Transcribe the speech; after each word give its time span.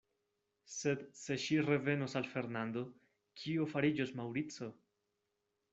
Sed 0.75 1.03
se 1.19 1.37
ŝi 1.43 1.59
revenos 1.67 2.17
al 2.21 2.31
Fernando, 2.33 2.85
kio 3.43 3.69
fariĝos 3.75 4.17
Maŭrico? 4.23 4.73